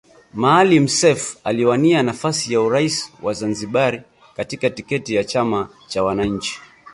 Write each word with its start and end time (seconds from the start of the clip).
Maalim 0.33 0.87
Seif 0.87 1.37
aliwania 1.43 2.03
nafasi 2.03 2.53
ya 2.53 2.61
urais 2.61 3.13
wa 3.21 3.33
Zanzibari 3.33 4.01
kwa 4.35 4.45
tiketi 4.45 5.15
ya 5.15 5.23
chama 5.23 5.69
cha 5.87 6.03
wananchi 6.03 6.61